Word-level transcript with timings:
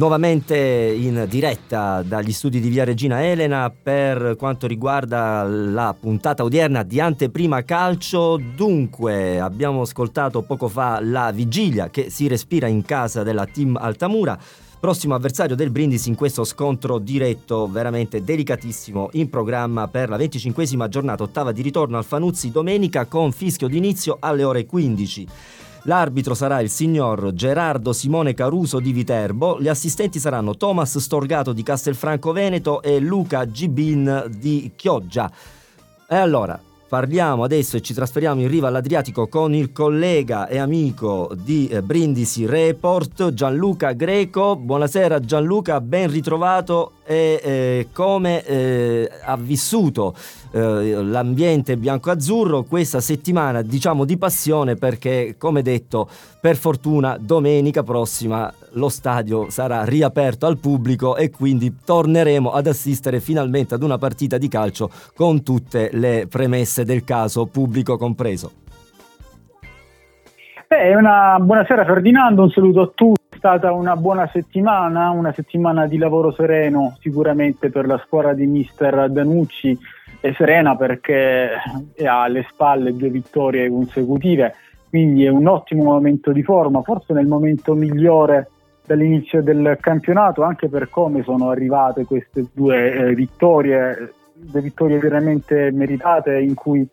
Nuovamente 0.00 0.56
in 0.56 1.26
diretta 1.28 2.00
dagli 2.02 2.32
studi 2.32 2.58
di 2.58 2.70
Via 2.70 2.84
Regina 2.84 3.22
Elena 3.22 3.70
per 3.70 4.34
quanto 4.38 4.66
riguarda 4.66 5.42
la 5.42 5.94
puntata 5.94 6.42
odierna 6.42 6.82
di 6.84 6.98
Anteprima 7.00 7.62
Calcio. 7.64 8.40
Dunque, 8.56 9.38
abbiamo 9.38 9.82
ascoltato 9.82 10.40
poco 10.40 10.68
fa 10.68 11.00
la 11.02 11.30
vigilia 11.32 11.90
che 11.90 12.08
si 12.08 12.28
respira 12.28 12.66
in 12.66 12.82
casa 12.82 13.22
della 13.22 13.44
team 13.44 13.76
Altamura 13.76 14.38
prossimo 14.80 15.14
avversario 15.14 15.54
del 15.54 15.68
Brindisi 15.68 16.08
in 16.08 16.14
questo 16.14 16.44
scontro 16.44 16.98
diretto 16.98 17.68
veramente 17.70 18.24
delicatissimo 18.24 19.10
in 19.12 19.28
programma 19.28 19.86
per 19.88 20.08
la 20.08 20.16
25esima 20.16 20.88
giornata 20.88 21.24
ottava 21.24 21.52
di 21.52 21.60
ritorno 21.60 21.98
al 21.98 22.04
Fanuzzi 22.04 22.50
domenica 22.50 23.04
con 23.04 23.32
fischio 23.32 23.68
d'inizio 23.68 24.16
alle 24.18 24.44
ore 24.44 24.64
15. 24.64 25.26
L'arbitro 25.84 26.34
sarà 26.34 26.60
il 26.60 26.68
signor 26.68 27.32
Gerardo 27.32 27.92
Simone 27.92 28.34
Caruso 28.34 28.80
di 28.80 28.92
Viterbo, 28.92 29.60
gli 29.60 29.68
assistenti 29.68 30.18
saranno 30.18 30.56
Thomas 30.56 30.98
Storgato 30.98 31.52
di 31.52 31.62
Castelfranco 31.62 32.32
Veneto 32.32 32.82
e 32.82 32.98
Luca 33.00 33.50
Gibin 33.50 34.26
di 34.38 34.72
Chioggia. 34.76 35.30
E 36.06 36.16
allora, 36.16 36.60
Parliamo 36.90 37.44
adesso 37.44 37.76
e 37.76 37.82
ci 37.82 37.94
trasferiamo 37.94 38.40
in 38.40 38.48
riva 38.48 38.66
all'Adriatico 38.66 39.28
con 39.28 39.54
il 39.54 39.70
collega 39.70 40.48
e 40.48 40.58
amico 40.58 41.30
di 41.40 41.68
eh, 41.68 41.82
Brindisi 41.82 42.46
Report, 42.46 43.32
Gianluca 43.32 43.92
Greco. 43.92 44.56
Buonasera 44.56 45.20
Gianluca, 45.20 45.80
ben 45.80 46.10
ritrovato 46.10 46.94
e 47.10 47.40
eh, 47.42 47.88
come 47.92 48.44
eh, 48.44 49.10
ha 49.24 49.36
vissuto 49.36 50.14
eh, 50.52 51.02
l'ambiente 51.02 51.76
bianco-azzurro 51.76 52.62
questa 52.62 53.00
settimana 53.00 53.62
diciamo 53.62 54.04
di 54.04 54.16
passione 54.16 54.76
perché 54.76 55.34
come 55.36 55.62
detto 55.62 56.08
per 56.40 56.54
fortuna 56.54 57.16
domenica 57.18 57.82
prossima 57.82 58.52
lo 58.74 58.88
stadio 58.88 59.50
sarà 59.50 59.82
riaperto 59.82 60.46
al 60.46 60.58
pubblico 60.58 61.16
e 61.16 61.30
quindi 61.30 61.78
torneremo 61.84 62.52
ad 62.52 62.68
assistere 62.68 63.18
finalmente 63.18 63.74
ad 63.74 63.82
una 63.82 63.98
partita 63.98 64.38
di 64.38 64.46
calcio 64.46 64.88
con 65.16 65.42
tutte 65.42 65.90
le 65.92 66.28
premesse 66.30 66.84
del 66.84 67.02
caso 67.02 67.46
pubblico 67.46 67.96
compreso. 67.96 68.52
Beh, 70.68 70.94
una 70.94 71.36
buonasera 71.40 71.84
Ferdinando, 71.84 72.42
un 72.42 72.50
saluto 72.50 72.80
a 72.82 72.90
tutti 72.94 73.20
stata 73.40 73.72
una 73.72 73.96
buona 73.96 74.28
settimana, 74.30 75.08
una 75.08 75.32
settimana 75.32 75.86
di 75.86 75.96
lavoro 75.96 76.30
sereno 76.30 76.98
sicuramente 77.00 77.70
per 77.70 77.86
la 77.86 77.96
squadra 78.04 78.34
di 78.34 78.46
mister 78.46 79.10
Danucci 79.10 79.78
e 80.20 80.34
serena 80.34 80.76
perché 80.76 81.48
ha 82.04 82.22
alle 82.22 82.46
spalle 82.50 82.94
due 82.94 83.08
vittorie 83.08 83.70
consecutive, 83.70 84.54
quindi 84.90 85.24
è 85.24 85.30
un 85.30 85.46
ottimo 85.46 85.84
momento 85.84 86.32
di 86.32 86.42
forma, 86.42 86.82
forse 86.82 87.14
nel 87.14 87.26
momento 87.26 87.72
migliore 87.72 88.50
dall'inizio 88.84 89.42
del 89.42 89.78
campionato, 89.80 90.42
anche 90.42 90.68
per 90.68 90.90
come 90.90 91.22
sono 91.22 91.48
arrivate 91.48 92.04
queste 92.04 92.44
due 92.52 92.92
eh, 92.92 93.14
vittorie, 93.14 94.12
due 94.34 94.60
vittorie 94.60 94.98
veramente 94.98 95.70
meritate 95.72 96.38
in 96.38 96.52
cui 96.52 96.86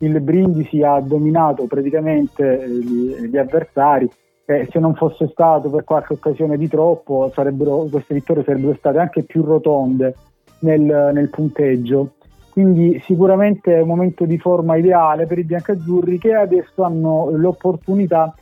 il 0.00 0.20
Brindisi 0.20 0.82
ha 0.82 1.00
dominato 1.00 1.64
praticamente 1.64 2.68
gli, 2.68 3.28
gli 3.30 3.38
avversari 3.38 4.06
eh, 4.46 4.68
se 4.70 4.78
non 4.78 4.94
fosse 4.94 5.28
stato 5.28 5.68
per 5.70 5.84
qualche 5.84 6.14
occasione 6.14 6.56
di 6.56 6.68
troppo, 6.68 7.30
queste 7.34 8.14
vittorie 8.14 8.44
sarebbero 8.44 8.74
state 8.78 8.98
anche 8.98 9.24
più 9.24 9.42
rotonde 9.42 10.14
nel, 10.60 11.10
nel, 11.12 11.28
punteggio. 11.30 12.12
Quindi 12.50 13.02
sicuramente 13.04 13.74
è 13.74 13.82
un 13.82 13.88
momento 13.88 14.24
di 14.24 14.38
forma 14.38 14.76
ideale 14.76 15.26
per 15.26 15.38
i 15.38 15.44
biancazzurri 15.44 16.18
che 16.18 16.32
adesso 16.32 16.84
hanno 16.84 17.30
l'opportunità 17.32 18.34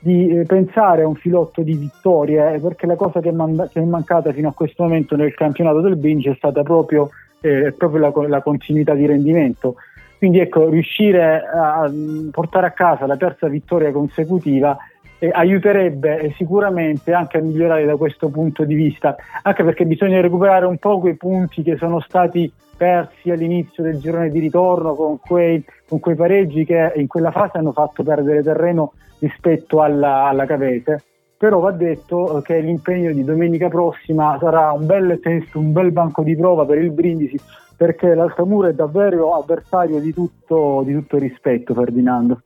di 0.00 0.28
eh, 0.28 0.44
pensare 0.44 1.02
a 1.02 1.06
un 1.06 1.14
filotto 1.14 1.62
di 1.62 1.74
vittorie, 1.74 2.54
eh, 2.54 2.58
perché 2.58 2.86
la 2.86 2.96
cosa 2.96 3.20
che 3.20 3.30
man- 3.30 3.68
che 3.70 3.80
è, 3.80 3.84
mancata 3.84 4.32
fino 4.32 4.48
a 4.48 4.52
questo 4.52 4.82
momento 4.82 5.14
nel 5.14 5.34
campionato 5.34 5.80
del 5.80 5.96
Binge 5.96 6.32
è 6.32 6.34
stata 6.34 6.62
proprio, 6.62 7.10
eh, 7.40 7.72
proprio 7.76 8.00
la, 8.00 8.12
la 8.26 8.42
continuità 8.42 8.94
di 8.94 9.06
rendimento. 9.06 9.76
Quindi 10.18 10.40
ecco, 10.40 10.68
riuscire 10.68 11.42
a 11.42 11.90
portare 12.30 12.66
a 12.66 12.70
casa 12.70 13.06
la 13.06 13.16
terza 13.16 13.48
vittoria 13.48 13.92
consecutiva 13.92 14.76
eh, 15.22 15.30
aiuterebbe 15.32 16.34
sicuramente 16.36 17.12
anche 17.12 17.38
a 17.38 17.42
migliorare 17.42 17.84
da 17.84 17.94
questo 17.94 18.28
punto 18.28 18.64
di 18.64 18.74
vista, 18.74 19.14
anche 19.42 19.62
perché 19.62 19.84
bisogna 19.84 20.20
recuperare 20.20 20.66
un 20.66 20.78
po' 20.78 20.98
quei 20.98 21.14
punti 21.14 21.62
che 21.62 21.76
sono 21.76 22.00
stati 22.00 22.52
persi 22.76 23.30
all'inizio 23.30 23.84
del 23.84 24.00
girone 24.00 24.30
di 24.30 24.40
ritorno 24.40 24.94
con 24.94 25.20
quei, 25.20 25.64
con 25.88 26.00
quei 26.00 26.16
pareggi 26.16 26.64
che 26.64 26.94
in 26.96 27.06
quella 27.06 27.30
fase 27.30 27.58
hanno 27.58 27.70
fatto 27.70 28.02
perdere 28.02 28.42
terreno 28.42 28.94
rispetto 29.20 29.80
alla, 29.80 30.24
alla 30.24 30.44
Cavese. 30.44 31.04
Però 31.38 31.60
va 31.60 31.70
detto 31.70 32.42
che 32.44 32.58
l'impegno 32.58 33.12
di 33.12 33.22
domenica 33.22 33.68
prossima 33.68 34.36
sarà 34.40 34.72
un 34.72 34.86
bel 34.86 35.20
test, 35.22 35.54
un 35.54 35.70
bel 35.70 35.92
banco 35.92 36.24
di 36.24 36.34
prova 36.34 36.64
per 36.64 36.78
il 36.78 36.90
Brindisi, 36.90 37.38
perché 37.76 38.12
l'Altamura 38.12 38.68
è 38.68 38.74
davvero 38.74 39.34
avversario 39.34 40.00
di 40.00 40.12
tutto, 40.12 40.82
di 40.84 40.92
tutto 40.94 41.16
rispetto, 41.16 41.74
Ferdinando. 41.74 42.40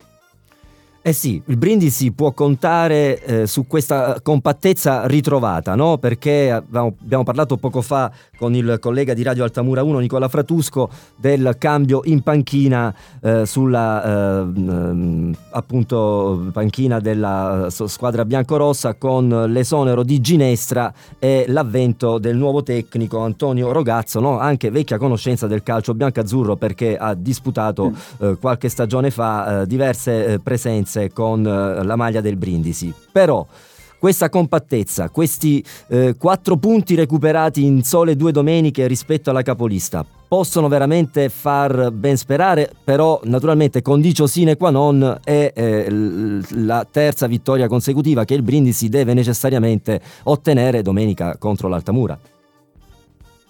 Eh 1.06 1.12
sì, 1.12 1.40
il 1.46 1.56
Brindisi 1.56 2.10
può 2.10 2.32
contare 2.32 3.22
eh, 3.22 3.46
su 3.46 3.68
questa 3.68 4.18
compattezza 4.20 5.06
ritrovata, 5.06 5.76
no? 5.76 5.98
perché 5.98 6.50
abbiamo, 6.50 6.96
abbiamo, 7.00 7.22
parlato 7.22 7.56
poco 7.58 7.80
fa 7.80 8.10
con 8.36 8.56
il 8.56 8.78
collega 8.80 9.14
di 9.14 9.22
Radio 9.22 9.44
Altamura 9.44 9.84
1, 9.84 10.00
Nicola 10.00 10.26
Fratusco, 10.26 10.90
del 11.14 11.54
cambio 11.58 12.00
in 12.06 12.22
panchina 12.22 12.92
eh, 13.22 13.46
sulla 13.46 14.42
eh, 14.42 15.30
appunto 15.52 16.50
panchina 16.52 16.98
della 16.98 17.66
eh, 17.66 17.70
squadra 17.70 18.24
biancorossa 18.24 18.94
con 18.94 19.28
l'esonero 19.52 20.02
di 20.02 20.20
Ginestra 20.20 20.92
e 21.20 21.44
l'avvento 21.46 22.18
del 22.18 22.36
nuovo 22.36 22.64
tecnico 22.64 23.20
Antonio 23.20 23.70
Rogazzo, 23.70 24.18
no? 24.18 24.40
anche 24.40 24.70
vecchia 24.72 24.98
conoscenza 24.98 25.46
del 25.46 25.62
calcio 25.62 25.94
biancazzurro 25.94 26.56
perché 26.56 26.96
ha 26.96 27.14
disputato 27.14 27.92
eh, 28.18 28.36
qualche 28.40 28.68
stagione 28.68 29.12
fa 29.12 29.60
eh, 29.60 29.66
diverse 29.68 30.40
presenze 30.42 30.94
diverse 30.96 31.10
con 31.12 31.46
eh, 31.46 31.84
la 31.84 31.96
maglia 31.96 32.20
del 32.20 32.36
Brindisi. 32.36 32.92
Però 33.12 33.46
questa 33.98 34.28
compattezza, 34.28 35.08
questi 35.10 35.64
eh, 35.88 36.14
quattro 36.18 36.56
punti 36.56 36.94
recuperati 36.94 37.64
in 37.64 37.82
sole 37.82 38.16
due 38.16 38.32
domeniche 38.32 38.86
rispetto 38.86 39.30
alla 39.30 39.42
capolista, 39.42 40.04
possono 40.28 40.68
veramente 40.68 41.28
far 41.28 41.90
ben 41.92 42.16
sperare, 42.16 42.70
però 42.84 43.20
naturalmente 43.24 43.80
condicio 43.80 44.26
sine 44.26 44.56
qua 44.56 44.70
non 44.70 45.18
è 45.22 45.52
eh, 45.54 45.86
la 46.50 46.86
terza 46.90 47.26
vittoria 47.26 47.68
consecutiva 47.68 48.24
che 48.24 48.34
il 48.34 48.42
Brindisi 48.42 48.88
deve 48.88 49.14
necessariamente 49.14 50.00
ottenere 50.24 50.82
domenica 50.82 51.36
contro 51.38 51.68
l'Altamura. 51.68 52.18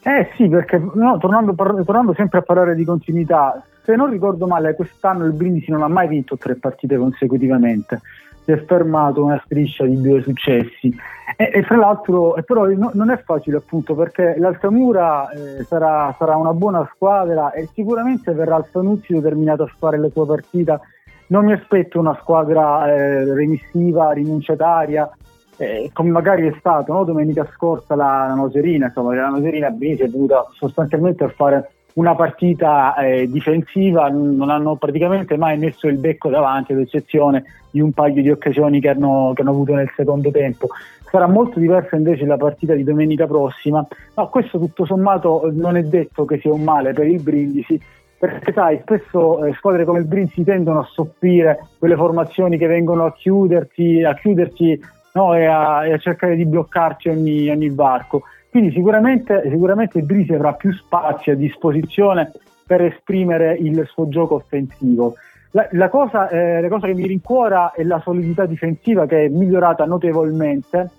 Eh 0.07 0.31
sì, 0.37 0.49
perché 0.49 0.79
no, 0.79 1.19
tornando, 1.19 1.53
tornando, 1.53 2.15
sempre 2.15 2.39
a 2.39 2.43
parlare 2.43 2.77
di 2.77 2.85
continuità, 2.85 3.61
se 3.83 3.97
non 3.97 4.09
ricordo 4.09 4.47
male, 4.47 4.77
quest'anno 4.77 5.25
il 5.25 5.33
Brindisi 5.33 5.73
non 5.73 5.83
ha 5.83 5.89
mai 5.89 6.07
vinto 6.07 6.37
tre 6.37 6.55
partite 6.55 6.97
consecutivamente, 6.97 8.03
si 8.45 8.53
è 8.53 8.65
fermato 8.65 9.25
una 9.25 9.43
striscia 9.45 9.85
di 9.85 10.01
due 10.01 10.23
successi. 10.23 10.97
E, 11.37 11.51
e 11.53 11.63
fra 11.65 11.77
l'altro, 11.79 12.41
però 12.47 12.67
no, 12.67 12.93
non 12.95 13.11
è 13.11 13.21
facile 13.21 13.57
appunto 13.57 13.97
perché 13.97 14.37
l'Altamura 14.39 15.29
eh, 15.31 15.65
sarà, 15.65 16.15
sarà, 16.17 16.37
una 16.37 16.53
buona 16.53 16.89
squadra 16.95 17.51
e 17.51 17.69
sicuramente 17.75 18.33
verrà 18.33 18.55
al 18.55 18.67
Fanuzzi 18.67 19.13
determinato 19.13 19.65
a 19.65 19.73
fare 19.77 19.99
la 19.99 20.09
sua 20.11 20.25
partita. 20.25 20.81
Non 21.29 21.47
mi 21.47 21.53
aspetto 21.53 21.99
una 21.99 22.17
squadra 22.21 22.87
eh, 22.87 23.35
remissiva, 23.35 24.13
rinunciataria, 24.13 25.11
eh, 25.59 25.91
come 25.93 26.11
magari 26.11 26.47
è 26.47 26.55
stato 26.59 26.93
no? 26.93 27.05
domenica 27.05 27.49
scorsa 27.53 27.95
la, 27.95 28.27
la 28.29 28.35
Noserina, 28.35 28.87
insomma 28.87 29.15
la 29.15 29.29
Noserina 29.29 29.71
Brisi 29.71 30.03
è 30.03 30.09
venuta 30.09 30.47
sostanzialmente 30.53 31.25
a 31.25 31.29
fare 31.29 31.71
una 31.97 32.15
partita 32.15 32.95
eh, 32.97 33.27
difensiva, 33.27 34.09
non 34.09 34.51
hanno 34.51 34.77
praticamente 34.77 35.39
mai 35.39 35.57
messo 35.57 35.89
il 35.89 35.97
becco 35.97 36.29
davanti, 36.29 36.73
ad 36.73 36.81
eccezione 36.81 37.45
di 37.71 37.81
un 37.81 37.93
paio 37.93 38.21
di 38.21 38.31
occasioni 38.31 38.81
che 38.81 38.91
hanno, 38.91 39.33
che 39.35 39.41
hanno 39.41 39.51
avuto 39.51 39.75
nel 39.75 39.91
secondo 39.97 40.31
tempo. 40.31 40.69
Sarà 41.11 41.27
molto 41.27 41.59
diversa 41.59 41.97
invece 41.97 42.27
la 42.27 42.37
partita 42.37 42.75
di 42.75 42.85
domenica 42.85 43.27
prossima, 43.27 43.87
ma 44.15 44.27
questo 44.27 44.59
tutto 44.59 44.85
sommato 44.85 45.49
non 45.55 45.77
è 45.77 45.83
detto 45.85 46.27
che 46.27 46.39
sia 46.39 46.53
un 46.53 46.65
male 46.65 46.93
per 46.93 47.07
il 47.07 47.23
Brindisi, 47.23 47.81
perché 48.19 48.53
sai, 48.53 48.79
spesso 48.83 49.45
eh, 49.45 49.55
squadre 49.55 49.87
come 49.87 50.01
il 50.01 50.07
Brindisi 50.07 50.45
tendono 50.45 50.81
a 50.81 50.89
soffrire 50.91 51.67
quelle 51.79 51.97
formazioni 51.97 52.59
che 52.59 52.67
vengono 52.67 53.07
a 53.07 53.13
chiudersi, 53.15 54.03
a 54.03 54.15
chiudersi 54.15 54.79
no? 55.17 55.35
e, 55.35 55.47
a, 55.47 55.87
e, 55.87 55.95
a, 55.95 55.99
cercare 55.99 56.37
di 56.37 56.45
bloccarci 56.45 57.09
ogni, 57.09 57.49
ogni 57.49 57.71
varco. 57.71 58.23
Quindi 58.51 58.71
sicuramente, 58.73 59.43
sicuramente 59.51 60.03
Brisi 60.03 60.35
avrà 60.35 60.53
più 60.53 60.73
spazio 60.73 61.33
a 61.33 61.37
disposizione 61.37 62.31
per 62.67 62.83
esprimere 62.83 63.55
il 63.55 63.87
suo 63.91 64.09
gioco 64.09 64.37
offensivo. 64.37 65.15
La, 65.53 65.67
la, 65.73 65.89
cosa, 65.89 66.29
eh, 66.29 66.61
la, 66.61 66.69
cosa, 66.69 66.87
che 66.87 66.95
mi 66.95 67.07
rincuora 67.07 67.73
è 67.73 67.83
la 67.83 68.01
solidità 68.01 68.45
difensiva 68.45 69.07
che 69.07 69.25
è 69.25 69.29
migliorata 69.29 69.87
notevolmente 69.87 70.91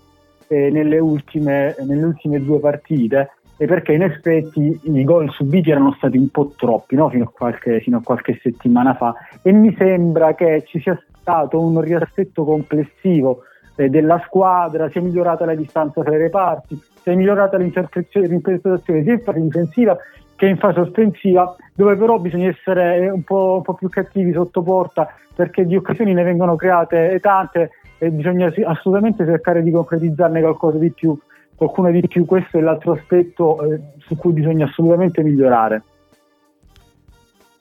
eh, 0.48 0.72
nelle, 0.72 0.98
ultime, 0.98 1.76
nelle, 1.80 2.04
ultime, 2.04 2.44
due 2.44 2.60
partite 2.60 3.32
e 3.58 3.66
perché 3.66 3.94
in 3.94 4.04
effetti 4.04 4.80
i 4.84 5.04
gol 5.04 5.30
subiti 5.32 5.70
erano 5.70 5.94
stati 5.98 6.18
un 6.18 6.30
po' 6.30 6.54
troppi 6.56 6.96
no? 6.96 7.10
fino, 7.10 7.26
a 7.26 7.32
qualche, 7.32 7.82
fino, 7.82 7.98
a 7.98 8.02
qualche, 8.04 8.40
settimana 8.42 8.96
fa 8.96 9.14
e 9.42 9.52
mi 9.52 9.76
sembra 9.78 10.34
che 10.36 10.64
ci 10.66 10.80
sia 10.80 11.00
stato 11.20 11.60
un 11.60 11.82
riassetto 11.82 12.46
complessivo 12.46 13.44
eh, 13.78 13.90
della 13.90 14.22
squadra, 14.26 14.90
si 14.90 14.98
è 14.98 15.02
migliorata 15.02 15.46
la 15.46 15.56
distanza 15.56 16.04
tra 16.04 16.14
i 16.14 16.18
reparti, 16.18 16.76
si 17.02 17.10
è 17.10 17.16
migliorata 17.16 17.58
l'interpretazione 17.58 18.28
sia 18.28 19.14
in 19.14 19.22
fase 19.22 19.40
difensiva 19.40 19.98
che 20.36 20.46
in 20.46 20.58
fase 20.58 20.80
offensiva, 20.82 21.56
dove 21.74 21.96
però 21.96 22.20
bisogna 22.20 22.50
essere 22.50 23.10
un 23.10 23.24
po', 23.24 23.56
un 23.58 23.62
po', 23.64 23.74
più 23.74 23.90
cattivi 23.90 24.32
sotto 24.34 24.62
porta 24.62 25.08
perché 25.34 25.66
di 25.66 25.76
occasioni 25.76 26.14
ne 26.14 26.24
vengono 26.24 26.56
create 26.56 27.20
tante 27.22 27.72
e 27.98 28.12
bisogna 28.12 28.52
assolutamente 28.66 29.26
cercare 29.26 29.64
di 29.64 29.72
concretizzarne 29.72 30.42
qualcosa 30.42 30.78
di 30.78 30.92
più, 30.92 31.18
qualcuno 31.56 31.90
di 31.90 32.08
più. 32.08 32.26
Questo 32.26 32.60
è 32.60 32.62
l'altro 32.62 32.94
aspetto 32.94 33.64
eh, 33.64 33.80
su 33.98 34.16
cui 34.16 34.34
bisogna 34.34 34.66
assolutamente 34.66 35.24
migliorare. 35.24 35.84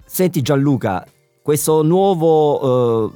Senti 0.05 0.43
Gianluca, 0.43 1.05
questo 1.43 1.83
nuovo 1.83 3.09
eh, 3.09 3.11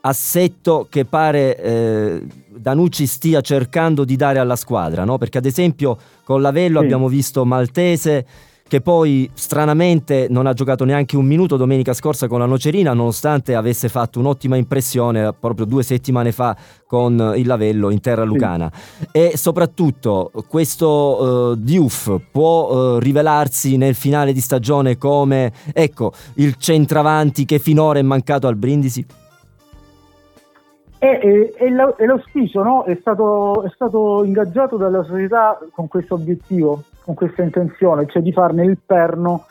assetto 0.00 0.86
che 0.88 1.04
pare 1.04 1.56
eh, 1.56 2.22
Danucci 2.48 3.06
stia 3.06 3.40
cercando 3.40 4.04
di 4.04 4.16
dare 4.16 4.38
alla 4.38 4.56
squadra, 4.56 5.04
no? 5.04 5.18
perché 5.18 5.38
ad 5.38 5.46
esempio 5.46 5.96
con 6.24 6.40
Lavello 6.40 6.78
sì. 6.78 6.84
abbiamo 6.84 7.08
visto 7.08 7.44
Maltese 7.44 8.26
che 8.70 8.80
poi 8.80 9.28
stranamente 9.34 10.28
non 10.30 10.46
ha 10.46 10.52
giocato 10.52 10.84
neanche 10.84 11.16
un 11.16 11.24
minuto 11.24 11.56
domenica 11.56 11.92
scorsa 11.92 12.28
con 12.28 12.38
la 12.38 12.46
Nocerina, 12.46 12.92
nonostante 12.92 13.56
avesse 13.56 13.88
fatto 13.88 14.20
un'ottima 14.20 14.54
impressione 14.54 15.32
proprio 15.32 15.66
due 15.66 15.82
settimane 15.82 16.30
fa 16.30 16.56
con 16.86 17.32
il 17.34 17.48
Lavello 17.48 17.90
in 17.90 18.00
terra 18.00 18.22
lucana. 18.22 18.70
Sì. 18.72 19.06
E 19.10 19.32
soprattutto 19.36 20.30
questo 20.46 20.86
uh, 20.86 21.54
Diouf 21.56 22.20
può 22.30 22.70
uh, 22.94 22.98
rivelarsi 23.00 23.76
nel 23.76 23.96
finale 23.96 24.32
di 24.32 24.40
stagione 24.40 24.96
come 24.96 25.52
ecco, 25.72 26.12
il 26.34 26.54
centravanti 26.56 27.44
che 27.46 27.58
finora 27.58 27.98
è 27.98 28.02
mancato 28.02 28.46
al 28.46 28.54
Brindisi? 28.54 29.04
E, 31.02 31.18
e, 31.22 31.54
e, 31.56 31.70
l'auspicio 31.70 32.62
no? 32.62 32.82
è, 32.82 32.94
stato, 33.00 33.62
è 33.62 33.70
stato 33.70 34.22
ingaggiato 34.22 34.76
dalla 34.76 35.02
società 35.02 35.58
con 35.72 35.88
questo 35.88 36.16
obiettivo 36.16 36.82
con 37.02 37.14
questa 37.14 37.42
intenzione, 37.42 38.06
cioè 38.06 38.20
di 38.20 38.32
farne 38.32 38.64
il 38.64 38.76
perno 38.84 39.46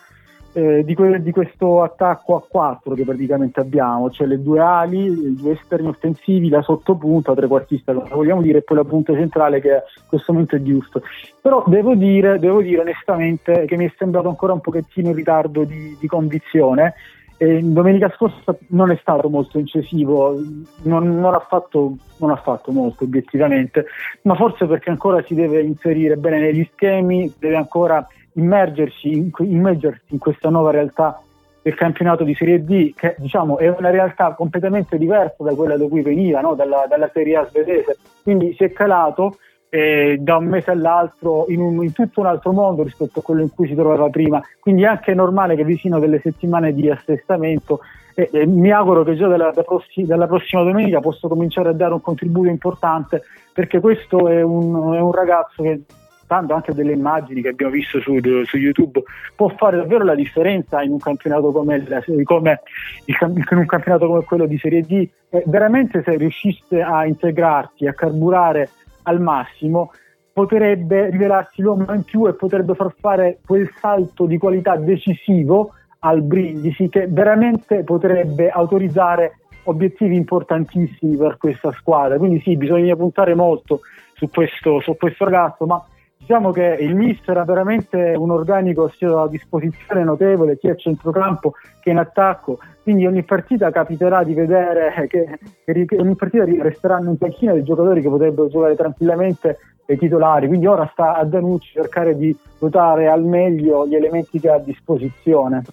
eh, 0.54 0.84
di, 0.84 0.94
que- 0.94 1.22
di, 1.24 1.32
questo 1.32 1.82
attacco 1.82 2.36
a 2.36 2.44
quattro 2.48 2.94
che 2.94 3.04
praticamente 3.04 3.60
abbiamo, 3.60 4.12
cioè 4.12 4.28
le 4.28 4.42
due 4.42 4.60
ali, 4.60 5.06
i 5.06 5.36
due 5.36 5.54
esterni 5.54 5.88
offensivi, 5.88 6.50
la 6.50 6.62
sottopunta, 6.62 7.34
trequartista, 7.34 7.94
come 7.94 8.10
vogliamo 8.10 8.42
dire, 8.42 8.60
e 8.60 8.62
poi 8.62 8.78
la 8.78 8.84
punta 8.84 9.14
centrale 9.14 9.60
che 9.60 9.70
in 9.70 10.08
questo 10.08 10.32
momento 10.32 10.56
è 10.56 10.62
giusto. 10.62 11.02
Però 11.42 11.64
devo 11.66 11.96
dire, 11.96 12.40
devo 12.40 12.62
dire 12.62 12.82
onestamente 12.82 13.66
che 13.66 13.76
mi 13.76 13.86
è 13.86 13.94
sembrato 13.98 14.30
ancora 14.30 14.54
un 14.54 14.62
pochettino 14.62 15.10
in 15.10 15.16
ritardo 15.16 15.64
di, 15.64 15.98
di 16.00 16.08
condizione 16.08 16.94
eh, 17.42 17.62
domenica 17.62 18.12
scorsa 18.16 18.54
non 18.70 18.92
è 18.92 18.98
stato 19.00 19.30
molto 19.30 19.60
incisivo, 19.60 20.38
non, 20.84 21.20
non, 21.20 21.34
ha 21.34 21.40
fatto, 21.40 21.96
non, 22.18 22.32
ha 22.32 22.36
fatto, 22.36 22.72
molto 22.72 23.06
obiettivamente, 23.06 23.86
ma 24.24 24.36
forse 24.36 24.66
perché 24.66 24.90
ancora 24.90 25.24
si 25.24 25.36
deve 25.36 25.62
inserire 25.62 26.18
bene 26.18 26.40
negli 26.40 26.68
schemi, 26.74 27.34
deve 27.40 27.56
ancora 27.56 28.06
immergersi 28.34 29.12
in, 29.12 29.32
immergersi 29.38 30.04
in 30.08 30.20
questa 30.20 30.50
nuova 30.50 30.72
realtà 30.72 31.22
del 31.62 31.76
campionato 31.76 32.26
di 32.26 32.36
Serie 32.36 32.62
D, 32.62 32.94
che 32.94 33.16
diciamo 33.18 33.58
è 33.58 33.70
una 33.70 33.90
realtà 33.90 34.34
completamente 34.34 34.98
diversa 34.98 35.42
da 35.42 35.56
quella 35.56 35.78
da 35.78 35.88
cui 35.88 36.02
veniva, 36.02 36.42
no? 36.42 36.56
dalla, 36.56 36.88
dalla 36.90 37.10
Serie 37.14 37.38
A 37.38 37.46
svedese. 37.46 37.98
Quindi 38.22 38.54
si 38.54 38.66
è 38.66 38.74
calato 38.74 39.38
eh, 39.70 40.18
da 40.20 40.38
un 40.38 40.46
mese 40.46 40.72
all'altro 40.72 41.46
in, 41.50 41.62
un, 41.62 41.84
in, 41.84 41.94
tutto 41.94 42.22
un 42.22 42.26
altro 42.26 42.52
mondo 42.52 42.84
rispetto 42.84 43.20
a 43.20 43.22
quello 43.22 43.42
in 43.42 43.54
cui 43.54 43.68
si 43.68 43.76
trovava 43.76 44.10
prima. 44.10 44.42
Quindi 44.60 44.84
è 44.84 44.88
anche 44.88 45.14
normale 45.14 45.56
che 45.56 45.64
vicino 45.64 46.00
delle 46.00 46.20
settimane 46.20 46.74
di 46.74 46.90
assestamento 46.90 47.82
e, 48.16 48.30
e 48.32 48.46
mi 48.46 48.72
auguro 48.72 49.04
che 49.04 49.16
già 49.16 49.28
dalla, 49.28 49.52
da 49.52 49.64
prossi, 49.64 50.04
dalla, 50.06 50.28
prossima 50.28 50.64
domenica 50.64 51.00
possa 51.00 51.28
cominciare 51.28 51.70
a 51.70 51.74
dare 51.74 51.94
un 51.94 52.02
contributo 52.02 52.50
importante 52.50 53.24
perché 53.54 53.80
questo 53.80 54.28
è 54.28 54.42
un, 54.42 54.96
è 54.96 55.00
un 55.00 55.12
ragazzo 55.12 55.64
che 55.64 55.82
tanto 56.30 56.54
anche 56.54 56.76
delle 56.76 56.92
immagini 56.92 57.42
che 57.42 57.50
abbiamo 57.50 57.72
visto 57.72 58.00
su, 58.02 58.20
su, 58.46 58.58
YouTube, 58.58 59.02
può 59.36 59.50
fare 59.58 59.78
davvero 59.78 60.04
la 60.04 60.14
differenza 60.14 60.84
in 60.84 60.92
un 60.92 61.00
campionato 61.00 61.52
come, 61.52 61.84
come 62.24 62.62
il, 63.06 63.16
in 63.20 63.58
un 63.58 63.66
campionato 63.66 64.06
come 64.06 64.24
quello 64.24 64.46
di 64.46 64.60
Serie 64.60 64.84
D. 64.84 65.10
E 65.28 65.44
veramente 65.48 66.04
se 66.04 66.16
riuscisse 66.18 66.82
a 66.82 67.08
integrarti, 67.08 67.88
a 67.88 67.94
carburare 67.94 68.70
al 69.10 69.20
massimo, 69.20 69.92
potrebbe 70.32 71.10
rivelarsi 71.10 71.62
l'uomo 71.62 71.94
in 71.94 72.04
più 72.04 72.28
e 72.28 72.34
potrebbe 72.34 72.76
far 72.76 72.94
fare 72.98 73.40
quel 73.46 73.70
salto 73.80 74.26
di 74.26 74.38
qualità 74.38 74.76
decisivo 74.78 75.74
al 76.00 76.22
Brindisi 76.22 76.88
che 76.88 77.08
veramente 77.08 77.84
potrebbe 77.84 78.50
autorizzare 78.50 79.40
obiettivi 79.64 80.16
importantissimi 80.16 81.18
per 81.18 81.38
questa 81.38 81.72
squadra. 81.74 82.18
Quindi 82.18 82.40
sì, 82.40 82.56
bisogna 82.56 82.96
puntare 82.96 83.36
molto 83.36 83.82
su 84.14 84.30
questo, 84.30 84.80
su 84.80 84.96
questo 84.96 85.26
ragazzo, 85.26 85.66
ma 85.66 85.84
diciamo 86.20 86.52
che 86.52 86.78
il 86.80 86.96
mister 86.96 87.38
ha 87.38 87.46
veramente 87.46 88.14
un 88.16 88.30
organico 88.30 88.92
a 89.18 89.28
disposizione 89.28 90.04
notevole 90.04 90.58
sia 90.60 90.74
a 90.74 90.76
centrocampo 90.76 91.54
che 91.82 91.90
in 91.90 91.98
attacco 91.98 92.60
quindi 92.84 93.06
ogni 93.06 93.24
partita 93.24 93.72
capiterà 93.72 94.24
di 94.24 94.34
vedere 94.34 95.08
che, 95.08 95.40
che 95.64 95.98
ogni 95.98 96.16
partita 96.16 96.44
resteranno 96.44 97.12
in 97.12 97.18
panchina 97.18 97.54
dei 97.54 97.64
giocatori 97.64 98.02
che 98.02 98.10
potrebbero 98.10 98.50
giocare 98.50 98.76
tranquillamente 98.76 99.58
ai 99.88 99.98
titolari, 99.98 100.48
quindi 100.48 100.66
ora 100.66 100.90
sta 100.92 101.16
a 101.16 101.24
Danucci 101.24 101.74
cercare 101.74 102.18
di 102.18 102.36
dotare 102.58 103.08
al 103.08 103.24
meglio 103.24 103.88
gli 103.88 103.96
elementi 103.96 104.40
che 104.40 104.50
ha 104.50 104.56
a 104.56 104.60
disposizione. 104.60 105.64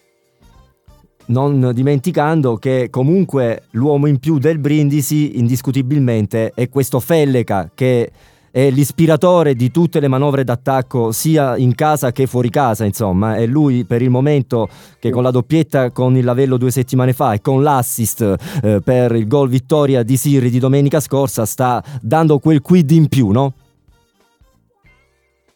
Non 1.28 1.72
dimenticando 1.74 2.56
che 2.56 2.88
comunque 2.88 3.64
l'uomo 3.70 4.06
in 4.06 4.18
più 4.18 4.38
del 4.38 4.58
Brindisi 4.58 5.38
indiscutibilmente 5.38 6.52
è 6.54 6.68
questo 6.68 7.00
Felleca 7.00 7.70
che 7.74 8.10
è 8.56 8.70
l'ispiratore 8.70 9.52
di 9.52 9.70
tutte 9.70 10.00
le 10.00 10.08
manovre 10.08 10.42
d'attacco 10.42 11.12
sia 11.12 11.58
in 11.58 11.74
casa 11.74 12.10
che 12.10 12.26
fuori 12.26 12.48
casa, 12.48 12.86
insomma, 12.86 13.36
è 13.36 13.44
lui 13.44 13.84
per 13.84 14.00
il 14.00 14.08
momento 14.08 14.66
che 14.98 15.10
con 15.10 15.22
la 15.22 15.30
doppietta 15.30 15.90
con 15.90 16.16
il 16.16 16.24
Lavello 16.24 16.56
due 16.56 16.70
settimane 16.70 17.12
fa 17.12 17.34
e 17.34 17.42
con 17.42 17.62
l'assist 17.62 18.22
eh, 18.62 18.80
per 18.82 19.14
il 19.14 19.26
gol 19.26 19.50
vittoria 19.50 20.02
di 20.02 20.16
Sirri 20.16 20.48
di 20.48 20.58
domenica 20.58 21.00
scorsa 21.00 21.44
sta 21.44 21.84
dando 22.00 22.38
quel 22.38 22.62
quid 22.62 22.90
in 22.92 23.08
più, 23.08 23.28
no? 23.28 23.52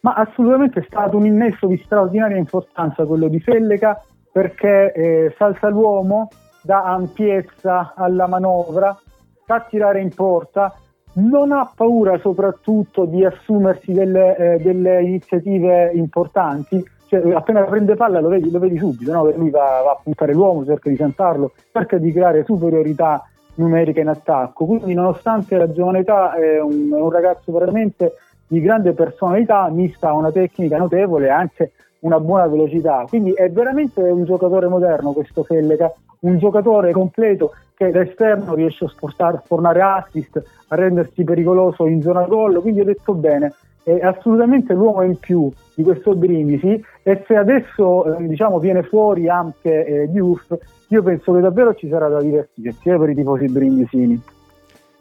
Ma 0.01 0.13
assolutamente 0.13 0.81
è 0.81 0.85
stato 0.87 1.17
un 1.17 1.25
innesso 1.25 1.65
di 1.65 1.81
straordinaria 1.83 2.37
importanza 2.37 3.03
quello 3.05 3.29
di 3.29 3.39
Felleca 3.39 3.99
perché 4.31 4.93
eh, 4.93 5.33
salsa 5.39 5.69
l'uomo, 5.69 6.29
dà 6.61 6.83
ampiezza 6.83 7.95
alla 7.95 8.27
manovra, 8.27 8.95
sa 9.47 9.65
tirare 9.67 10.01
in 10.01 10.13
porta 10.13 10.75
non 11.13 11.51
ha 11.51 11.69
paura 11.73 12.17
soprattutto 12.19 13.05
di 13.05 13.25
assumersi 13.25 13.91
delle, 13.91 14.35
eh, 14.37 14.57
delle 14.59 15.01
iniziative 15.01 15.91
importanti, 15.93 16.83
cioè, 17.07 17.33
appena 17.33 17.63
prende 17.63 17.95
palla 17.95 18.21
lo 18.21 18.29
vedi, 18.29 18.49
lo 18.49 18.59
vedi 18.59 18.77
subito, 18.77 19.11
no? 19.11 19.29
lui 19.31 19.49
va, 19.49 19.81
va, 19.83 19.91
a 19.91 19.99
puntare 20.01 20.33
l'uomo, 20.33 20.63
cerca 20.63 20.89
di 20.89 20.95
cantarlo, 20.95 21.51
cerca 21.71 21.97
di 21.97 22.11
creare 22.13 22.45
superiorità 22.45 23.25
numerica 23.55 23.99
in 23.99 24.07
attacco, 24.07 24.65
quindi 24.65 24.93
nonostante 24.93 25.57
la 25.57 25.69
giovane 25.69 25.99
età 25.99 26.33
è 26.33 26.61
un, 26.61 26.89
un 26.91 27.09
ragazzo 27.09 27.51
veramente 27.51 28.13
di 28.47 28.61
grande 28.61 28.93
personalità, 28.93 29.69
mista 29.69 30.09
a 30.09 30.13
una 30.13 30.31
tecnica 30.31 30.77
notevole 30.77 31.29
anche 31.29 31.73
una 32.01 32.19
buona 32.19 32.47
velocità, 32.47 33.05
quindi 33.07 33.31
è 33.31 33.49
veramente 33.49 34.01
un 34.01 34.23
giocatore 34.25 34.67
moderno 34.67 35.11
questo 35.11 35.43
Felleca, 35.43 35.91
un 36.21 36.37
giocatore 36.37 36.91
completo 36.91 37.53
che 37.75 37.89
da 37.89 38.01
esterno 38.01 38.53
riesce 38.53 38.85
a 38.85 38.89
sportare, 38.89 39.41
sfornare 39.43 39.81
assist, 39.81 40.41
a 40.67 40.75
rendersi 40.75 41.23
pericoloso 41.23 41.87
in 41.87 42.01
zona 42.01 42.23
gol, 42.23 42.61
quindi 42.61 42.81
ho 42.81 42.85
detto 42.85 43.13
bene, 43.13 43.53
è 43.83 43.99
assolutamente 44.01 44.73
l'uomo 44.73 45.01
in 45.01 45.17
più 45.17 45.51
di 45.73 45.83
questo 45.83 46.15
Brindisi. 46.15 46.83
E 47.03 47.23
se 47.25 47.35
adesso 47.35 48.17
eh, 48.17 48.27
diciamo, 48.27 48.59
viene 48.59 48.83
fuori 48.83 49.27
anche 49.27 49.85
eh, 49.85 50.07
Diouf, 50.09 50.55
io 50.89 51.01
penso 51.01 51.33
che 51.33 51.39
davvero 51.39 51.73
ci 51.73 51.87
sarà 51.89 52.07
da 52.07 52.21
divertirsi 52.21 52.89
eh, 52.89 52.97
per 52.97 53.09
i 53.09 53.15
tifosi 53.15 53.45
brindisini. 53.47 54.21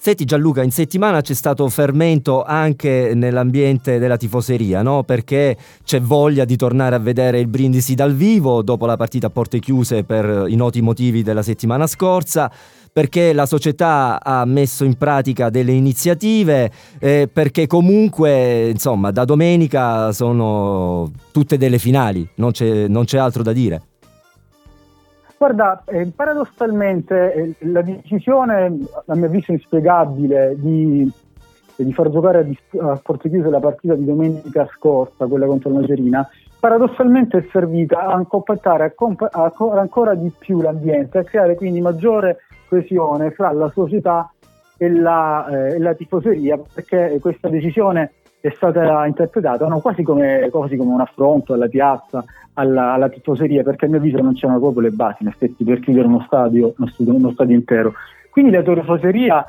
Senti 0.02 0.24
Gianluca, 0.24 0.62
in 0.62 0.70
settimana 0.70 1.20
c'è 1.20 1.34
stato 1.34 1.68
fermento 1.68 2.42
anche 2.42 3.12
nell'ambiente 3.14 3.98
della 3.98 4.16
tifoseria, 4.16 4.80
no? 4.80 5.02
perché 5.02 5.58
c'è 5.84 6.00
voglia 6.00 6.46
di 6.46 6.56
tornare 6.56 6.94
a 6.94 6.98
vedere 6.98 7.38
il 7.38 7.48
Brindisi 7.48 7.94
dal 7.94 8.14
vivo 8.14 8.62
dopo 8.62 8.86
la 8.86 8.96
partita 8.96 9.26
a 9.26 9.30
porte 9.30 9.58
chiuse 9.58 10.02
per 10.04 10.46
i 10.48 10.56
noti 10.56 10.80
motivi 10.80 11.22
della 11.22 11.42
settimana 11.42 11.86
scorsa 11.86 12.50
perché 12.90 13.34
la 13.34 13.44
società 13.44 14.24
ha 14.24 14.42
messo 14.46 14.84
in 14.84 14.94
pratica 14.94 15.50
delle 15.50 15.72
iniziative, 15.72 16.72
eh, 16.98 17.28
perché 17.30 17.66
comunque 17.66 18.70
insomma 18.70 19.10
da 19.10 19.26
domenica 19.26 20.12
sono 20.12 21.12
tutte 21.30 21.58
delle 21.58 21.78
finali, 21.78 22.26
non 22.36 22.52
c'è, 22.52 22.88
non 22.88 23.04
c'è 23.04 23.18
altro 23.18 23.42
da 23.42 23.52
dire. 23.52 23.82
Guarda, 25.40 25.84
eh, 25.86 26.12
paradossalmente 26.14 27.32
eh, 27.32 27.54
la 27.60 27.80
decisione, 27.80 28.78
a 29.06 29.14
mio 29.14 29.24
avviso 29.24 29.52
inspiegabile, 29.52 30.54
di, 30.58 31.10
di 31.76 31.92
far 31.94 32.10
giocare 32.10 32.46
a, 32.78 32.90
a 32.90 33.00
porte 33.02 33.30
chiuse 33.30 33.48
la 33.48 33.58
partita 33.58 33.94
di 33.94 34.04
domenica 34.04 34.68
scorsa, 34.76 35.24
quella 35.24 35.46
contro 35.46 35.70
la 35.70 35.80
Macerina, 35.80 36.28
paradossalmente 36.58 37.38
è 37.38 37.48
servita 37.50 38.00
a 38.00 38.22
complettare 38.26 38.84
a 38.84 38.90
comp- 38.90 39.30
a 39.32 39.50
ancora 39.78 40.14
di 40.14 40.30
più 40.38 40.60
l'ambiente, 40.60 41.16
a 41.16 41.24
creare 41.24 41.54
quindi 41.54 41.80
maggiore 41.80 42.40
coesione 42.68 43.30
fra 43.30 43.50
la 43.52 43.70
società 43.70 44.30
e 44.76 44.90
la, 44.90 45.46
eh, 45.46 45.78
la 45.78 45.94
tifoseria, 45.94 46.60
perché 46.70 47.16
questa 47.18 47.48
decisione 47.48 48.12
è 48.40 48.52
stata 48.56 49.06
interpretata 49.06 49.66
no, 49.66 49.80
quasi, 49.80 50.02
come, 50.02 50.48
quasi, 50.50 50.76
come, 50.76 50.92
un 50.92 51.00
affronto 51.00 51.52
alla 51.52 51.68
piazza, 51.68 52.24
alla, 52.54 52.92
alla, 52.94 53.08
tifoseria, 53.08 53.62
perché 53.62 53.84
a 53.84 53.88
mio 53.88 53.98
avviso 53.98 54.18
non 54.18 54.34
c'erano 54.34 54.58
proprio 54.58 54.82
le 54.82 54.90
basi 54.90 55.22
in 55.22 55.28
effetti 55.28 55.62
per 55.62 55.80
chiudere 55.80 56.06
uno 56.06 56.22
stadio, 56.26 56.74
uno 56.76 56.88
stadio, 56.88 57.14
uno 57.14 57.32
stadio 57.32 57.54
intero. 57.54 57.92
Quindi 58.30 58.52
la 58.52 58.62
tifoseria 58.62 59.44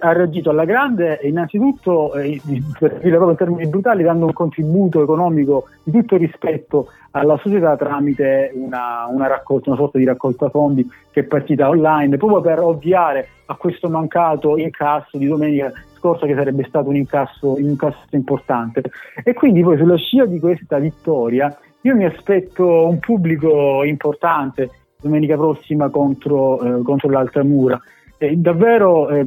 ha 0.00 0.12
reagito 0.12 0.50
alla 0.50 0.64
grande 0.64 1.20
innanzitutto, 1.22 2.14
eh, 2.14 2.40
per 2.78 2.98
dire 2.98 3.16
proprio 3.16 3.30
in 3.30 3.36
termini 3.36 3.66
brutali, 3.66 4.02
dando 4.02 4.26
un 4.26 4.32
contributo 4.32 5.02
economico 5.02 5.68
di 5.82 5.92
tutto 5.92 6.16
rispetto 6.16 6.88
alla 7.12 7.38
società 7.38 7.76
tramite 7.76 8.50
una, 8.54 9.06
una, 9.08 9.26
raccolta, 9.26 9.70
una 9.70 9.78
sorta 9.78 9.98
di 9.98 10.04
raccolta 10.04 10.50
fondi 10.50 10.88
che 11.10 11.20
è 11.20 11.24
partita 11.24 11.68
online, 11.68 12.16
proprio 12.16 12.40
per 12.40 12.60
ovviare 12.60 13.28
a 13.46 13.54
questo 13.54 13.88
mancato 13.88 14.56
incasso 14.56 15.16
di 15.16 15.26
domenica 15.26 15.72
scorsa 15.94 16.26
che 16.26 16.34
sarebbe 16.34 16.64
stato 16.68 16.88
un 16.88 16.96
incasso, 16.96 17.54
un 17.54 17.68
incasso 17.68 18.04
importante. 18.10 18.82
E 19.24 19.34
quindi 19.34 19.62
poi 19.62 19.76
sulla 19.76 19.96
scia 19.96 20.26
di 20.26 20.38
questa 20.38 20.78
vittoria 20.78 21.56
io 21.82 21.94
mi 21.94 22.04
aspetto 22.04 22.88
un 22.88 22.98
pubblico 22.98 23.82
importante 23.84 24.70
domenica 25.00 25.36
prossima 25.36 25.88
contro, 25.88 26.60
eh, 26.60 26.82
contro 26.82 27.08
l'Altamura 27.08 27.80
eh, 28.18 28.36
davvero 28.36 29.08
eh, 29.10 29.26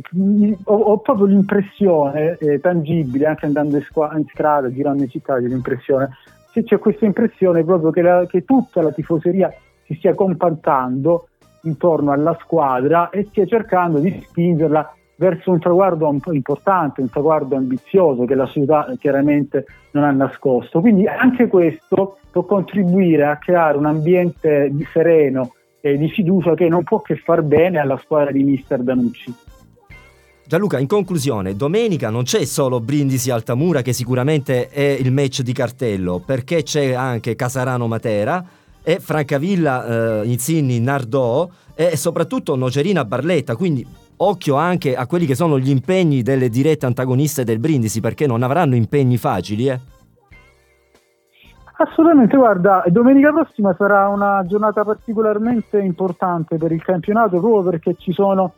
ho, 0.64 0.76
ho, 0.76 0.98
proprio 1.00 1.26
l'impressione 1.28 2.38
eh, 2.40 2.60
tangibile, 2.60 3.28
anche 3.28 3.46
andando 3.46 3.78
in, 3.78 3.84
squa- 3.84 4.16
in 4.16 4.26
strada, 4.32 4.72
girando 4.72 5.04
in 5.04 5.10
città, 5.10 5.38
l'impressione, 5.38 6.10
se 6.52 6.64
c'è 6.64 6.80
questa 6.80 7.06
impressione 7.06 7.64
proprio 7.64 7.92
che, 7.92 8.02
la, 8.02 8.26
che 8.26 8.44
tutta 8.44 8.82
la 8.82 8.92
tifoseria 8.92 9.54
si 9.86 9.94
stia 9.96 10.14
compattando 10.16 11.28
intorno 11.64 12.12
alla 12.12 12.38
squadra 12.42 13.10
e 13.10 13.26
stia 13.26 13.46
cercando 13.46 14.00
di 14.00 14.24
spingerla 14.28 14.94
verso 15.16 15.52
un 15.52 15.60
traguardo 15.60 16.10
importante, 16.32 17.02
un 17.02 17.10
traguardo 17.10 17.56
ambizioso 17.56 18.24
che 18.26 18.36
la 18.36 18.46
società 18.46 18.92
chiaramente 18.98 19.66
non 19.92 20.06
ha 20.06 20.12
nascosto. 20.12 20.80
Quindi 20.80 21.06
anche 21.08 21.48
questo 21.48 22.18
può 22.32 22.44
contribuire 22.44 23.26
a 23.26 23.38
creare 23.38 23.78
un 23.78 23.86
ambiente 23.86 24.72
sereno, 24.92 25.54
eh, 25.82 25.98
di 25.98 26.10
fiducia 26.10 26.56
che 26.56 26.68
non 26.68 26.84
può 26.84 27.02
che 27.02 27.16
far 27.16 27.42
bene 27.42 27.80
alla 27.80 27.98
squadra 27.98 28.32
di 28.32 28.44
mister 28.44 28.82
Danucci. 28.82 29.34
Gianluca, 30.46 30.80
in 30.80 30.88
conclusione, 30.88 31.56
domenica 31.56 32.10
non 32.10 32.24
c'è 32.24 32.44
solo 32.44 32.80
Brindisi 32.80 33.30
Altamura 33.30 33.84
che 33.84 33.94
sicuramente 33.94 34.70
è 34.70 34.98
il 35.00 35.12
match 35.12 35.42
di 35.42 35.54
cartello, 35.54 36.24
perché 36.26 36.64
c'è 36.64 36.94
anche 36.94 37.36
Casarano 37.36 37.86
Matera 37.86 38.44
e 38.82 39.00
Francavilla 39.00 40.22
eh, 40.24 40.28
Inzini 40.28 40.80
Nardò 40.80 41.48
e 41.76 41.96
soprattutto 41.96 42.56
Nocerina 42.56 43.06
Barletta, 43.06 43.56
quindi 43.56 43.86
occhio 44.18 44.56
anche 44.56 44.96
a 44.96 45.06
quelli 45.06 45.28
che 45.28 45.36
sono 45.36 45.60
gli 45.60 45.70
impegni 45.70 46.24
delle 46.24 46.50
dirette 46.50 46.88
antagoniste 46.88 47.44
del 47.44 47.60
Brindisi, 47.60 48.02
perché 48.02 48.26
non 48.26 48.42
avranno 48.42 48.76
impegni 48.76 49.18
facili, 49.18 49.68
eh? 49.68 49.80
Assolutamente, 51.82 52.36
guarda, 52.36 52.84
domenica 52.88 53.32
prossima 53.32 53.74
sarà 53.74 54.10
una 54.10 54.44
giornata 54.46 54.84
particolarmente 54.84 55.80
importante 55.80 56.58
per 56.58 56.74
il 56.74 56.84
campionato 56.84 57.40
proprio 57.40 57.72
perché 57.72 57.96
ci 57.98 58.12
sono 58.12 58.52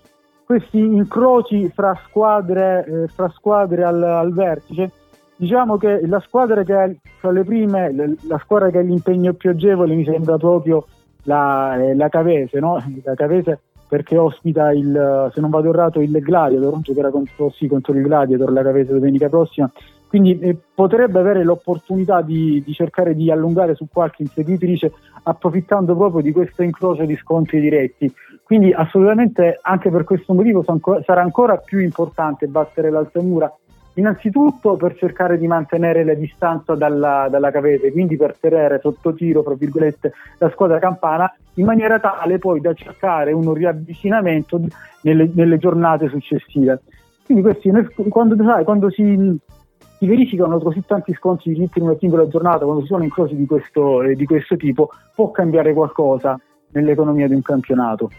questi 0.44 0.80
incroci 0.80 1.70
fra 1.70 1.96
squadre, 2.08 2.84
eh, 2.84 3.08
fra 3.10 3.30
squadre 3.30 3.84
al, 3.84 4.02
al, 4.02 4.34
vertice. 4.34 4.92
Diciamo 5.36 5.78
che 5.78 6.02
la 6.08 6.20
squadra 6.20 6.64
che 6.64 6.74
ha 6.74 6.92
tra 7.20 7.30
le 7.30 7.44
prime, 7.44 7.94
la 8.22 8.40
squadra 8.40 8.72
che 8.72 8.80
ha 8.80 8.82
l'impegno 8.82 9.34
più 9.34 9.52
agevole 9.52 9.94
mi 9.94 10.04
sembra 10.04 10.38
proprio 10.38 10.88
la, 11.26 11.76
eh, 11.76 11.94
la 11.94 12.10
Cavese, 12.10 12.60
no? 12.60 12.84
La 13.04 13.14
Cavese 13.14 13.60
perché 13.88 14.18
ospita 14.18 14.72
il, 14.72 15.30
se 15.32 15.40
non 15.42 15.52
vado 15.52 15.70
errato, 15.70 16.00
il 16.00 16.12
Gladiator, 16.12 16.80
giocherà 16.80 17.12
contro, 17.12 17.52
sì, 17.52 17.68
contro 17.68 17.94
il 17.94 18.02
Gladiator 18.02 18.52
la 18.52 18.64
Cavese 18.64 18.94
domenica 18.94 19.30
prossima 19.30 19.72
quindi 20.12 20.38
eh, 20.40 20.58
potrebbe 20.76 21.20
avere 21.20 21.42
l'opportunità 21.42 22.22
di, 22.22 22.62
di, 22.66 22.74
cercare 22.74 23.16
di 23.16 23.32
allungare 23.32 23.76
su 23.76 23.88
qualche 23.90 24.24
inseguitrice 24.24 24.92
approfittando 25.24 25.96
proprio 25.96 26.22
di 26.22 26.34
questo 26.34 26.64
incrocio 26.64 27.06
di 27.06 27.16
scontri 27.16 27.62
diretti. 27.62 28.14
Quindi 28.44 28.74
assolutamente 28.74 29.58
anche 29.62 29.90
per 29.90 30.04
questo 30.04 30.34
motivo 30.34 30.66
sarà 31.06 31.22
ancora 31.22 31.56
più 31.56 31.80
importante 31.80 32.48
battere 32.48 32.92
l'Altamura, 32.92 33.50
innanzitutto 33.94 34.76
per 34.76 34.98
cercare 34.98 35.38
di 35.38 35.48
mantenere 35.48 36.04
la 36.04 36.14
distanza 36.14 36.76
dalla, 36.76 37.30
dalla 37.30 37.50
cavete, 37.50 37.94
quindi 37.94 38.18
per 38.18 38.36
tenere 38.38 38.82
sotto 38.82 39.14
tiro, 39.14 39.46
virgolette, 39.58 40.12
la 40.40 40.50
squadra 40.50 40.78
campana, 40.80 41.34
in 41.54 41.64
maniera 41.64 42.02
tale 42.02 42.38
poi 42.38 42.60
da 42.60 42.74
cercare 42.74 43.32
un 43.32 43.54
riavvicinamento 43.54 44.60
nelle, 45.04 45.32
nelle 45.34 45.58
giornate 45.58 46.10
successive. 46.10 46.82
Quindi 47.24 47.44
questi, 47.44 47.72
quando, 48.10 48.36
sai, 48.44 48.66
quando 48.66 48.90
si 48.90 49.40
si 50.02 50.08
verificano 50.08 50.58
così 50.58 50.82
tanti 50.84 51.14
scontri 51.14 51.52
di 51.52 51.60
diritti 51.60 51.78
in 51.78 51.86
una 51.86 51.96
singola 52.00 52.28
giornata, 52.28 52.66
quando 52.66 52.82
ci 52.82 52.88
sono 52.88 53.04
incroci 53.04 53.36
di 53.36 53.46
questo, 53.46 54.02
eh, 54.02 54.16
di 54.16 54.26
questo 54.26 54.58
tipo, 54.58 54.90
può 55.14 55.30
cambiare 55.30 55.76
qualcosa 55.76 56.40
nell'economia 56.72 57.28
di 57.28 57.36
un 57.36 57.44
campionato. 57.44 58.10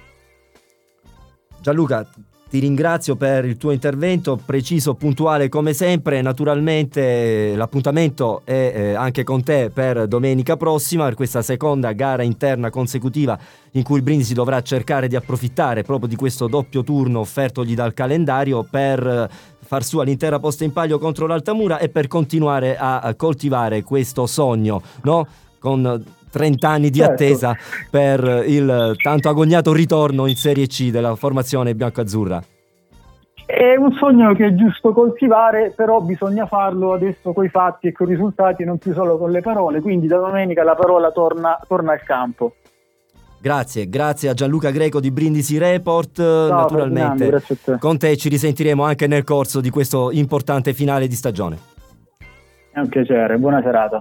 Gianluca, 1.61 2.07
ti 2.53 2.61
ringrazio 2.61 3.17
per 3.17 3.47
il 3.47 3.57
tuo 3.57 3.73
intervento 3.73 4.39
preciso, 4.45 4.95
puntuale 4.95 5.49
come 5.49 5.73
sempre. 5.73 6.21
Naturalmente 6.21 7.57
l'appuntamento 7.57 8.43
è 8.45 8.73
eh, 8.75 8.93
anche 8.95 9.25
con 9.25 9.43
te 9.43 9.71
per 9.73 10.07
domenica 10.07 10.57
prossima, 10.57 11.07
per 11.07 11.15
questa 11.15 11.43
seconda 11.43 11.91
gara 11.93 12.23
interna 12.23 12.71
consecutiva 12.71 13.37
in 13.73 13.83
cui 13.83 13.97
il 13.97 14.03
Brindisi 14.03 14.35
dovrà 14.35 14.61
cercare 14.61 15.09
di 15.09 15.17
approfittare 15.17 15.83
proprio 15.83 16.09
di 16.09 16.15
questo 16.15 16.47
doppio 16.47 16.85
turno 16.85 17.21
offertogli 17.21 17.75
dal 17.75 17.95
calendario 17.95 18.65
per 18.71 19.05
eh, 19.05 19.52
far 19.73 19.85
sua 19.85 20.05
l'intera 20.05 20.39
posta 20.39 20.65
in 20.65 20.73
palio 20.75 20.99
contro 20.99 21.27
l'Altamura 21.27 21.79
e 21.79 21.89
per 21.89 22.07
continuare 22.07 22.77
a 22.79 23.15
coltivare 23.17 23.83
questo 23.83 24.27
sogno, 24.27 24.83
no? 25.05 25.27
Con 25.59 26.05
30 26.31 26.69
anni 26.69 26.91
di 26.91 26.99
certo. 26.99 27.13
attesa 27.15 27.57
per 27.91 28.45
il 28.47 28.95
tanto 29.03 29.31
agognato 29.31 29.73
ritorno 29.73 30.27
in 30.27 30.37
Serie 30.37 30.67
C 30.67 30.91
della 30.91 31.15
formazione 31.15 31.75
bianco-azzurra. 31.75 32.43
È 33.47 33.75
un 33.77 33.93
sogno 33.93 34.35
che 34.35 34.49
è 34.49 34.55
giusto 34.55 34.93
coltivare, 34.93 35.73
però 35.75 36.01
bisogna 36.01 36.45
farlo 36.45 36.93
adesso 36.93 37.33
con 37.33 37.47
i 37.47 37.49
fatti 37.49 37.89
e 37.89 37.93
con 37.93 38.09
i 38.09 38.11
risultati, 38.11 38.65
non 38.65 38.77
più 38.77 38.93
solo 38.93 39.17
con 39.17 39.31
le 39.31 39.41
parole. 39.41 39.81
Quindi 39.81 40.07
da 40.07 40.19
domenica 40.19 40.63
la 40.65 40.75
parola 40.75 41.11
torna, 41.13 41.59
torna 41.67 41.93
al 41.93 42.03
campo. 42.03 42.57
Grazie, 43.43 43.89
grazie 43.89 44.29
a 44.29 44.35
Gianluca 44.35 44.71
Greco 44.71 45.01
di 45.01 45.11
Brindisi 45.11 45.59
Report. 45.59 46.15
Ciao, 46.15 46.49
Naturalmente 46.49 47.43
te. 47.65 47.77
con 47.81 47.99
te 47.99 48.17
ci 48.17 48.29
risentiremo 48.29 48.85
anche 48.85 49.09
nel 49.09 49.25
corso 49.25 49.61
di 49.61 49.69
questo 49.69 50.13
importante 50.13 50.73
finale 50.73 51.09
di 51.09 51.17
stagione. 51.17 51.59
È 52.71 52.79
un 52.79 52.89
piacere, 52.89 53.37
buona 53.39 53.61
serata. 53.61 54.01